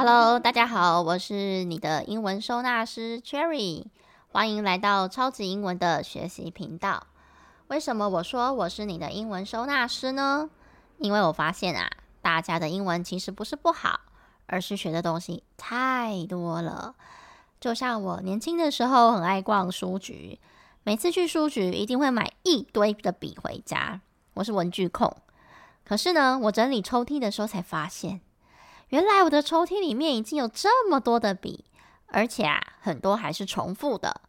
[0.00, 3.86] Hello，大家好，我是你的英文收纳师 Cherry，
[4.28, 7.08] 欢迎来到超级英文的学习频道。
[7.66, 10.50] 为什么我说我是你的英文收纳师呢？
[10.98, 11.90] 因为我发现啊，
[12.22, 13.98] 大家的英文其实不是不好，
[14.46, 16.94] 而是学的东西太多了。
[17.60, 20.38] 就像我年轻的时候很爱逛书局，
[20.84, 24.00] 每次去书局一定会买一堆的笔回家。
[24.34, 25.16] 我是文具控，
[25.84, 28.20] 可是呢，我整理抽屉的时候才发现。
[28.88, 31.64] 原来我的抽屉里面已经有这么多的笔，
[32.06, 34.20] 而且啊，很多还是重复的。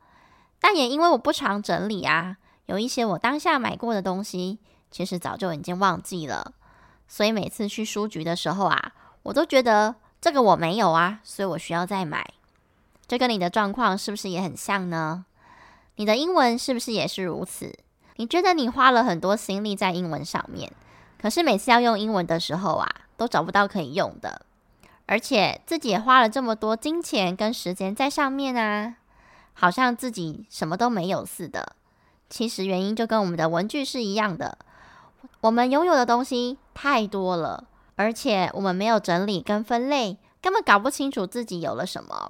[0.59, 4.59] 但也因为我不常整理啊，有一些我当下买过的东西，
[4.91, 6.53] 其实早就已经忘记了。
[7.07, 8.91] 所以每次去书局的时候啊，
[9.23, 12.33] 我都觉得这个我没有啊，所以我需要再买。
[13.07, 15.25] 这跟你的状况是不是也很像呢？
[15.95, 17.73] 你的英文是不是也是如此？
[18.17, 20.71] 你觉得你花了很多心力在英文上面，
[21.21, 24.41] 可是每次要用英文的时候啊，都找不到可以用的。
[25.11, 28.97] 而且自己也花了这么多金钱跟时间在上面啊，
[29.53, 31.75] 好像自己什么都没有似的。
[32.29, 34.59] 其实原因就跟我们的文具是一样的，
[35.41, 37.63] 我们拥有的东西太多了，
[37.95, 42.29] 而且我们没有整理跟分类，根本搞不清楚自己有了什么。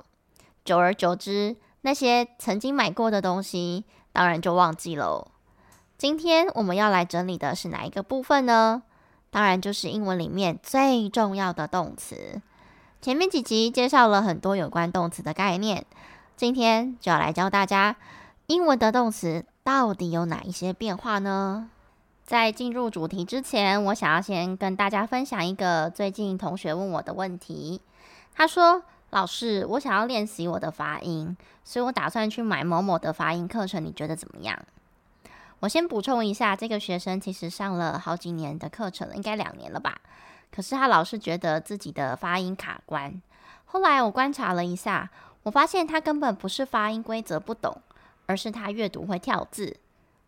[0.64, 5.28] 久而久之，那些曾经买过的东西，当然就忘记喽。
[5.98, 8.84] 今天我们要来整理的是哪一个部分呢？
[9.30, 12.42] 当然就是英文里面最重要的动词。
[13.02, 15.86] 前面几集介绍了很多有关动词的概念，
[16.36, 17.96] 今天就要来教大家
[18.48, 21.70] 英文的动词到底有哪一些变化呢？
[22.26, 27.80] 在进入主题之前，我想要先跟大家分享一个最近同学问我的问题。
[28.36, 34.60] 他说：“老师，我想要练习我的发音，所以我打算去买某某的发音课程，你觉得怎么样？”
[35.62, 40.02] 我先补充一下，这个学生其实上了好几年的课程，应该两年了吧。
[40.52, 43.22] 可是他老是觉得自己的发音卡关。
[43.66, 45.10] 后来我观察了一下，
[45.44, 47.82] 我发现他根本不是发音规则不懂，
[48.26, 49.78] 而是他阅读会跳字。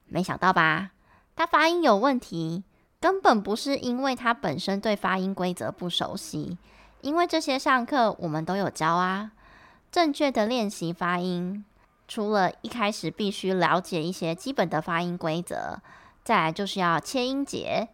[0.06, 0.92] 没想到吧？
[1.36, 2.64] 他发音有问题，
[3.00, 6.58] 根本不是因为他本身对发音规则不熟悉，
[7.02, 9.32] 因为这些上课我们都有教啊。
[9.92, 11.66] 正确的练习发音，
[12.08, 15.80] 除了一开始必须了解一些基本的发音规则，
[16.24, 17.90] 再来就是要切音节。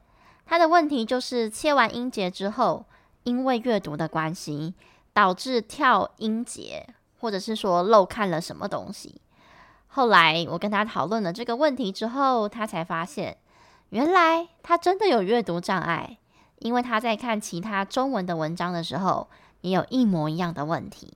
[0.49, 2.85] 他的问题就是切完音节之后，
[3.23, 4.73] 因为阅读的关系，
[5.11, 6.87] 导致跳音节，
[7.19, 9.19] 或者是说漏看了什么东西。
[9.87, 13.35] 后来我跟他讨论了这个问题之后，他才发现，
[13.89, 16.17] 原来他真的有阅读障碍，
[16.59, 19.27] 因为他在看其他中文的文章的时候，
[19.61, 21.13] 也有一模一样的问题。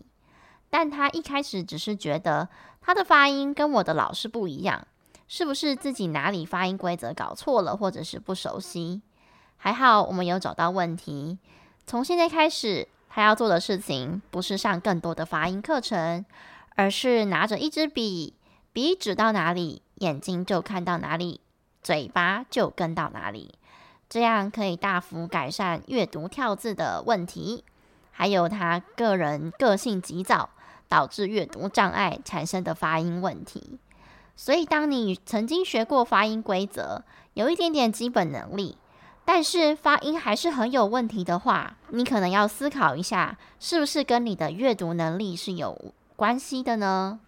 [0.70, 2.50] 但他一开始只是觉得
[2.81, 4.86] 他的发音跟我的老师不一样，
[5.30, 9.02] 是不是自己哪里发音规则搞错了，或者是不熟悉？
[9.63, 11.38] 还好，我们有找到问题。
[11.85, 16.25] 从现在开始，他要做的事情不是上更多的发音课程，
[16.75, 18.33] 而是拿着一支笔，
[18.73, 21.41] 笔指到哪里，眼睛就看到哪里，
[21.83, 23.53] 嘴巴就跟到哪里。
[24.09, 27.63] 这样可以大幅改善阅读跳字的问题，
[28.09, 30.49] 还有他个人个性急躁，
[30.89, 33.78] 导致阅读障碍产生的发音问题。
[34.35, 37.03] 所以，当你曾经学过发音规则，
[37.35, 38.79] 有一点点基本能力。
[39.24, 47.20] 但是发音还是很有问题的话，你可能要思考一下，是不是跟你的阅读能力是有关系的呢？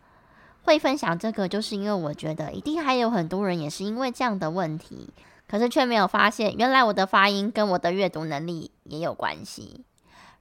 [0.63, 5.09] 会分享这个，就是因为我觉得一定还有很多人也是因为这样的问题，
[5.47, 9.85] 可是却没有发现，原来我的发音跟我的阅读能力也有关系。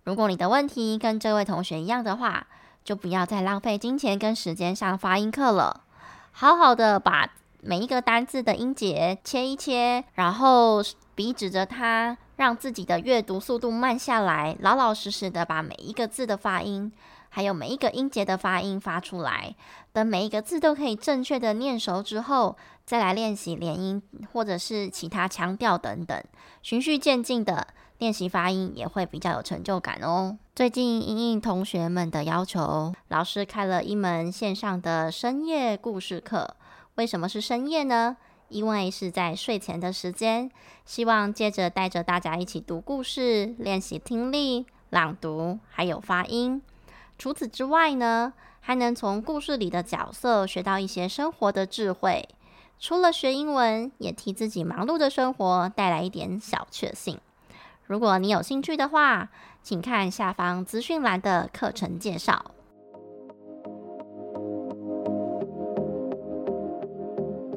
[0.04, 2.46] 如果你的问题跟这位同学一样的话，
[2.82, 5.82] 就不要再浪费金钱跟时间上发音课了，
[6.32, 10.82] 好好的把每一个单字的音节切一切，然后。
[11.14, 16.90] 笔指着它，让自己的阅读速度慢下来，老老实实的把每一个字的发音，
[17.28, 19.54] 还有每一个音节的发音发出来。
[19.92, 22.56] 等每一个字都可以正确的念熟之后，
[22.86, 24.02] 再来练习连音
[24.32, 26.22] 或者是其他腔调等等，
[26.62, 27.66] 循序渐进的
[27.98, 30.38] 练习发音也会比较有成就感哦。
[30.54, 36.56] 最近因应同学们的要求，老师开了一门线上的深夜故事课。
[36.96, 38.16] 为什么是深夜呢？
[38.52, 40.50] 因为是在睡前的时间，
[40.84, 46.62] 希望接着带着大家一起读故事，练习听力、朗读，还有发音。
[47.18, 52.28] 除此之外呢，还能从故事里的角色学到一些生活的智慧。
[52.78, 57.18] 除了学英文，也替自己忙碌的生活带来一点小确幸。
[57.86, 59.28] 如果你有兴趣的话，
[59.62, 62.52] 请看下方资讯栏的课程介绍。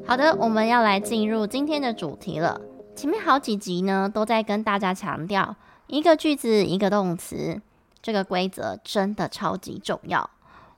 [0.08, 2.60] 好的，我们要来进入今天的主题了。
[2.94, 5.56] 前面好几集呢，都在跟大家强调
[5.88, 7.60] 一个句子一个动词，
[8.00, 10.30] 这个规则真的超级重要。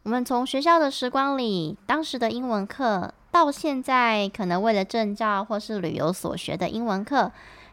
[0.02, 7.30] 我们从学校的时光里，当时的英文课，到现在可能为了证照或是旅游所学的英文课，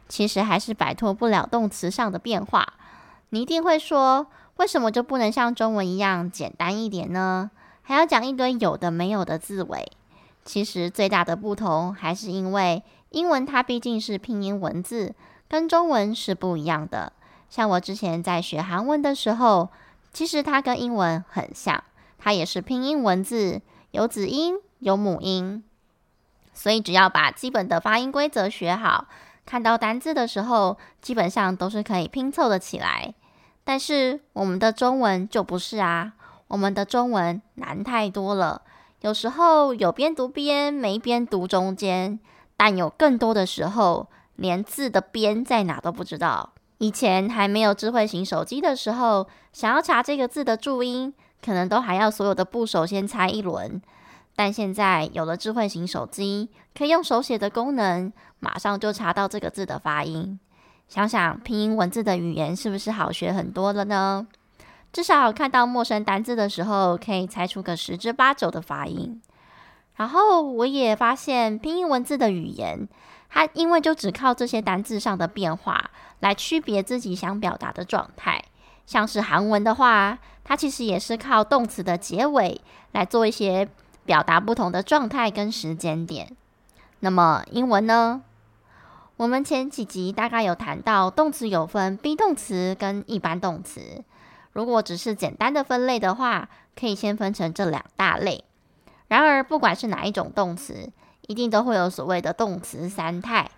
[0.10, 2.74] 其实还是摆脱不了动词上的变化。
[3.30, 7.50] 你一定会说，为什么就不能像中文一样简单一点呢？
[7.82, 9.90] 还要讲一堆有的没有的字尾？
[10.46, 15.14] 其实最大的不同还是因为英文它毕竟是拼音文字，
[15.50, 17.12] 跟中文是不一样的。
[17.50, 19.70] 像我之前在学韩文的时候，
[20.14, 21.84] 其实它跟英文很像。
[22.18, 23.62] 它也是拼音文字，
[23.92, 25.64] 有子音，有母音，
[26.54, 29.08] 所以只要把基本的发音规则学好，
[29.46, 33.14] 看到单字的时候，基本上都是可以拼凑的起来。
[33.64, 36.14] 但是我们的中文就不是啊，
[36.48, 38.62] 我们的中文难太多了，
[39.06, 42.20] 有时候有边读边，没边读中间，
[42.58, 46.54] 但有更多的时候，连字的边在哪都不知道。
[46.80, 51.14] 以前还没有智慧型手机的时候，想要查这个字的注音，
[51.46, 53.80] 可能都还要所有的部首先猜一轮，
[54.36, 60.40] 但现在有了智慧型手机，可以用手写的功能，马上就查到这个字的发音。
[60.88, 64.26] 想想拼音文字的语言是不是好学很多了呢？
[64.96, 69.22] 至少看到陌生单字的时候，可以猜出个十之八九的发音。
[69.98, 72.88] 然后我也发现拼音文字的语言，
[73.28, 78.42] 它因为就只靠这些单字上的变化来区别自己想表达的状态。
[78.86, 82.62] 像是韩文的话，它其实也是靠动词的结尾
[82.94, 83.68] 来做一些
[84.06, 86.34] 表达不同的状态跟时间点。
[87.02, 88.22] 那么英文呢？
[89.18, 94.06] 我们前几集大概有谈到，动词有分 be 动词跟一般动词。
[94.56, 96.48] 如果只是简单的分类的话，
[96.80, 98.46] 可以先分成这两大类。
[99.10, 100.90] 然而，不管是哪一种动词，
[101.28, 103.52] 一定都会有所谓的动词三态。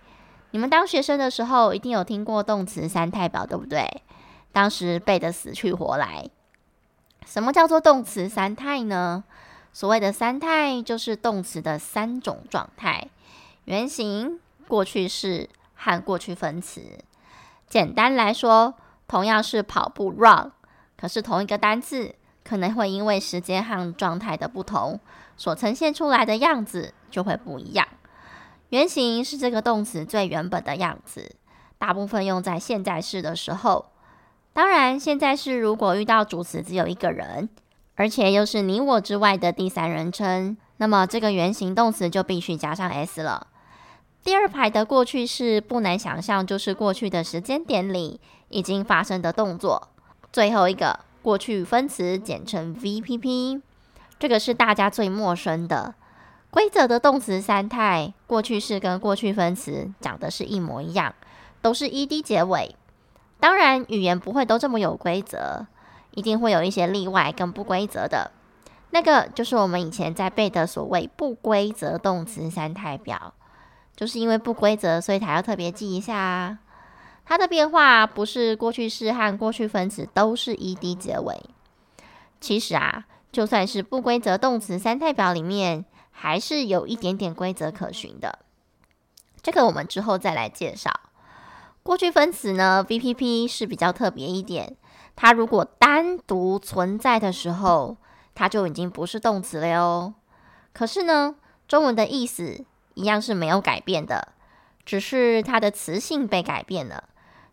[0.50, 4.02] 你们当学生的时候，一定有听过动词三态表，对不对？
[4.50, 6.28] 当时背得死去活来。
[7.24, 9.22] 什么叫做动词三态呢？
[9.72, 13.08] 所谓的三态就是动词的三种状态：
[13.66, 16.82] 原形、过去式和过去分词。
[17.68, 18.74] 简单来说，
[19.06, 20.50] 同样是跑步 run，
[21.00, 22.14] 可是同一个单字
[22.44, 24.98] 可能会因为时间和状态的不同，
[25.36, 27.86] 所呈现出来的样子就会不一样。
[28.70, 31.36] 原型是这个动词最原本的样子，
[31.78, 33.86] 大部分用在现在式的时候。
[34.52, 37.48] 当然，现在是如果遇到主词只有一个人，
[37.94, 43.46] 而且又是你我之外的第三人称，那么这个原型动词就必须加上 s 了。
[44.24, 49.88] 第二排的过去式不难想象，就是过去的时间点里已经发生的动作。
[50.32, 53.60] 最后一个过去分词简称 VPP，
[54.18, 55.94] 这个是大家最陌生的
[56.50, 61.14] 规则的动词三态，过去式跟过去分词长得是一模一样，
[61.60, 62.74] 都是 ed 结尾。
[63.40, 65.66] 当然，语言不会都这么有规则，
[66.12, 68.32] 一定会有一些例外跟不规则的。
[68.90, 73.34] 那个就是我们以前在背的所谓不规则动词三态表，
[73.94, 76.58] 就是因为不规则，所以才要特别记一下啊。
[77.28, 81.38] 它的变化不是过去式和过去分词都是 ed 结尾。
[82.40, 88.38] 其实啊，就算是不规则动词三态表里面，还是有一点点规则可循的。
[89.42, 90.90] 这个我们之后再来介绍。
[91.82, 94.78] 过去分词呢，VPP 是比较特别一点。
[95.14, 97.98] 它如果单独存在的时候，
[98.34, 100.14] 它就已经不是动词了哟。
[100.72, 101.34] 可是呢，
[101.66, 102.64] 中文的意思
[102.94, 104.28] 一样是没有改变的，
[104.86, 107.04] 只是它的词性被改变了。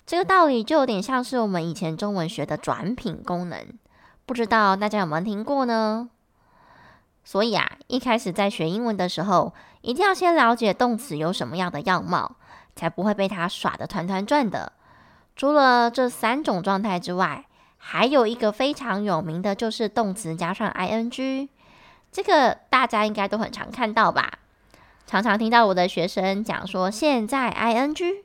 [0.05, 3.65] 这个道理就有点像是我们以前中文学的转品功能，
[4.25, 6.09] 不知道大家有没有听过呢？
[7.23, 12.35] 所以啊，一开始在学英文的时候，一定要先了解动词有什么样的样貌。
[12.75, 14.73] 才不会被他耍得团团转的。
[15.37, 17.45] 除了这三种状态之外，
[17.77, 21.47] 还有一个非常有名的就是动词加上 ing，
[22.11, 24.39] 这个大家应该都很常看到吧？
[25.07, 28.24] 常常听到我的学生讲说现在 ing，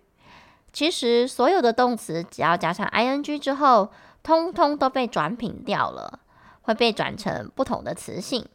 [0.73, 3.91] 其实所有的动词只要加上 ing 之后，
[4.23, 6.21] 通通都被转品掉了，
[6.63, 8.47] 会被转成不同的词性。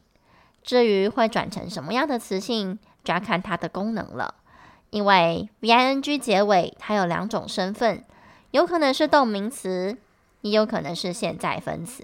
[0.63, 4.35] 至于会转成什么样的词性，就要看它的功能了。
[4.89, 8.03] 因为 VING 结尾，它有两种身份，
[8.51, 9.97] 有可能是动名词，
[10.41, 12.03] 也有可能是现在分词。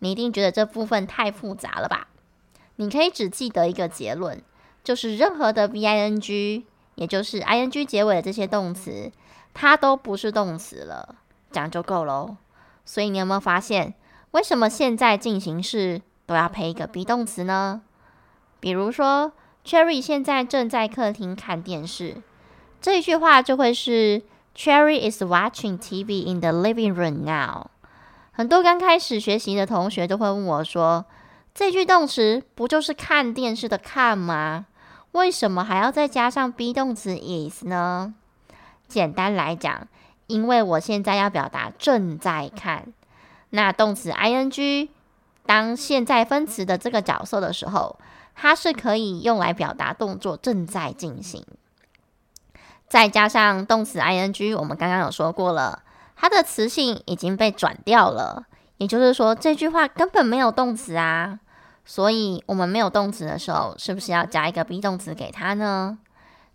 [0.00, 2.08] 你一定觉得这部分太复杂了吧？
[2.76, 4.42] 你可以只记得一个结论，
[4.84, 6.64] 就是任何的 VING，
[6.96, 9.10] 也就是 ING 结尾的这些动词，
[9.54, 11.14] 它都不是动词了，
[11.50, 12.36] 这样就够喽。
[12.84, 13.94] 所以你有没有发现，
[14.32, 17.82] 为什么现在进行式都要配一个 be 动词呢？
[18.60, 19.32] 比如说。
[19.68, 22.22] Cherry 现在正在客厅看电视，
[22.80, 24.22] 这一句话就会是
[24.54, 27.66] Cherry is watching TV in the living room now。
[28.30, 31.04] 很多刚开始学习的同学都会问我说
[31.52, 34.66] ：“这句动词不就是看电视的看吗？
[35.16, 38.14] 为什么还要再加上 be 动词 is 呢？”
[38.86, 39.88] 简单来讲，
[40.26, 42.92] 因为我现在要表达正在看，
[43.50, 44.88] 那动词 ing
[45.46, 47.98] 当现在分词的这个角色的时候，
[48.34, 51.44] 它是可以用来表达动作正在进行。
[52.86, 55.82] 再加上动词 ing，我们刚刚有说过了。
[56.14, 58.46] 它的词性已经被转掉了，
[58.76, 61.40] 也就是说这句话根本没有动词啊。
[61.88, 65.96] 所以我们没有动词的时候，是不是要加一个 be 动词给它呢？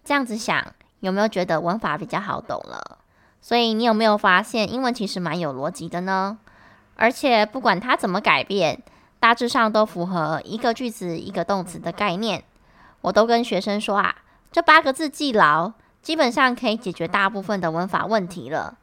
[0.04, 0.64] 这样子想，
[1.00, 2.98] 有没有觉得文法比较好懂了？
[3.42, 6.38] 所以你有没有发现，英文其实蛮有逻辑的呢？
[6.96, 8.84] 而且不管它怎么改变，
[9.20, 12.44] 大致上都符合一个句子一个动词的概念。
[13.02, 14.18] 我都跟学生说啊，
[14.52, 15.72] 这八个字记牢，
[16.02, 18.78] 基本上可以解决大部分的文法问题了。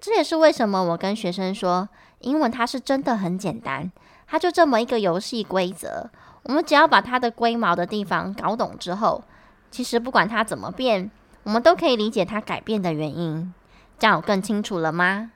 [0.00, 1.88] 这也是为什么我跟学生说，
[2.20, 3.90] 英文它是真的很简单，
[4.28, 6.10] 它就这么一个游戏规则。
[6.44, 9.24] 我们只要把它的龟毛的地方搞懂之后，
[9.70, 11.10] 其实不管它怎么变，
[11.42, 13.52] 我们都可以理解它改变的原因。
[13.98, 15.32] 这样有更清楚了吗？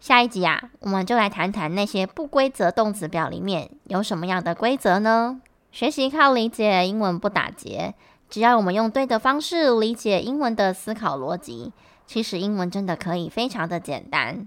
[0.00, 5.40] 下一集啊，我们就来谈谈那些不规则动词表里面有什么样的规则呢？
[5.72, 7.94] 学习靠理解，英文不打结。
[8.28, 11.72] 只要我们用对的方式理解英文的思考逻辑。
[12.06, 14.46] 其实英文真的可以非常的简单。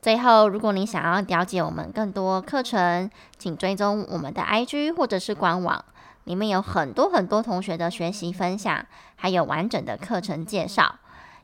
[0.00, 5.84] 最后，如果你想要了解我们更多课程，请追踪我们的 IG 或者是官网，
[6.24, 8.86] 里面有很多很多同学的学习分享，
[9.16, 10.96] 还有完整的课程介绍。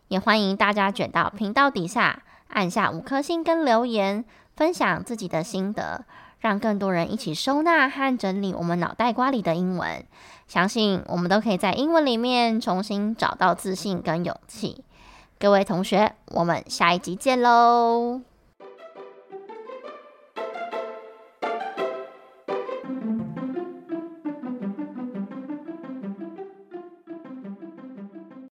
[0.08, 6.04] 也欢迎大家卷到频道底下，按下五颗星跟留言，分享自己的心得，
[6.38, 10.04] 让更多人一起收纳和整理我们脑袋瓜里的英文。
[10.46, 14.84] 相信我们都可以在英文里面重新找到自信跟勇气。
[15.40, 18.20] 各位同学，我们下一集见喽！